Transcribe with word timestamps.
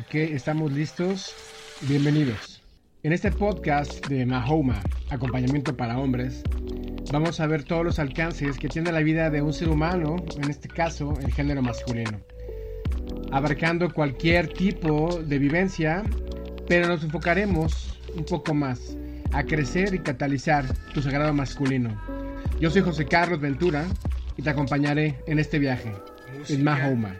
Ok, 0.00 0.14
estamos 0.14 0.72
listos. 0.72 1.34
Bienvenidos. 1.82 2.62
En 3.02 3.12
este 3.12 3.30
podcast 3.30 4.06
de 4.06 4.24
Mahoma, 4.24 4.80
acompañamiento 5.10 5.76
para 5.76 5.98
hombres, 5.98 6.42
vamos 7.12 7.38
a 7.40 7.46
ver 7.46 7.64
todos 7.64 7.84
los 7.84 7.98
alcances 7.98 8.56
que 8.56 8.68
tiene 8.68 8.92
la 8.92 9.00
vida 9.00 9.28
de 9.28 9.42
un 9.42 9.52
ser 9.52 9.68
humano, 9.68 10.16
en 10.42 10.48
este 10.48 10.68
caso 10.68 11.14
el 11.20 11.32
género 11.32 11.60
masculino, 11.60 12.18
abarcando 13.30 13.92
cualquier 13.92 14.48
tipo 14.48 15.20
de 15.22 15.38
vivencia, 15.38 16.02
pero 16.66 16.88
nos 16.88 17.02
enfocaremos 17.02 18.00
un 18.16 18.24
poco 18.24 18.54
más 18.54 18.96
a 19.32 19.42
crecer 19.42 19.94
y 19.94 19.98
catalizar 19.98 20.64
tu 20.94 21.02
sagrado 21.02 21.34
masculino. 21.34 22.00
Yo 22.58 22.70
soy 22.70 22.82
José 22.82 23.04
Carlos 23.06 23.40
Ventura 23.40 23.86
y 24.36 24.42
te 24.42 24.50
acompañaré 24.50 25.18
en 25.26 25.38
este 25.38 25.58
viaje 25.58 25.92
en 26.48 26.64
Mahoma. 26.64 27.16